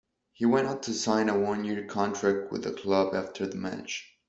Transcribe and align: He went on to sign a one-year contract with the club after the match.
He 0.33 0.47
went 0.47 0.65
on 0.67 0.81
to 0.81 0.95
sign 0.95 1.29
a 1.29 1.37
one-year 1.37 1.85
contract 1.85 2.51
with 2.51 2.63
the 2.63 2.71
club 2.71 3.13
after 3.13 3.45
the 3.45 3.57
match. 3.57 4.11